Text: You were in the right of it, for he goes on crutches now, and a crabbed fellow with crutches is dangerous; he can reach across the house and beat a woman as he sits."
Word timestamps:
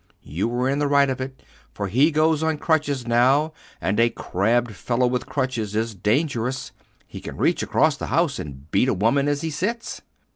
You 0.23 0.47
were 0.47 0.67
in 0.67 0.79
the 0.79 0.87
right 0.87 1.11
of 1.11 1.21
it, 1.21 1.43
for 1.75 1.87
he 1.87 2.09
goes 2.09 2.41
on 2.41 2.57
crutches 2.57 3.05
now, 3.05 3.53
and 3.79 3.99
a 3.99 4.09
crabbed 4.09 4.71
fellow 4.73 5.05
with 5.05 5.27
crutches 5.27 5.75
is 5.75 5.93
dangerous; 5.93 6.71
he 7.05 7.21
can 7.21 7.37
reach 7.37 7.61
across 7.61 7.97
the 7.97 8.07
house 8.07 8.39
and 8.39 8.71
beat 8.71 8.89
a 8.89 8.95
woman 8.95 9.27
as 9.27 9.41
he 9.41 9.51
sits." 9.51 10.01